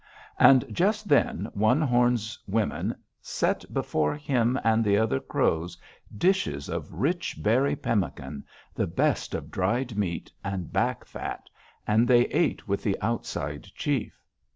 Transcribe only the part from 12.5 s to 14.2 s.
with the outside chief.